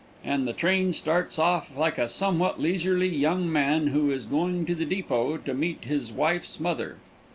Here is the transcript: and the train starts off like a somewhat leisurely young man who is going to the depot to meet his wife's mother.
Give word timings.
and 0.23 0.47
the 0.47 0.51
train 0.53 0.91
starts 0.91 1.37
off 1.37 1.77
like 1.77 1.99
a 1.99 2.09
somewhat 2.09 2.59
leisurely 2.59 3.07
young 3.07 3.51
man 3.53 3.89
who 3.89 4.09
is 4.09 4.25
going 4.25 4.65
to 4.65 4.73
the 4.73 4.83
depot 4.83 5.37
to 5.37 5.53
meet 5.53 5.83
his 5.85 6.11
wife's 6.11 6.59
mother. 6.59 6.97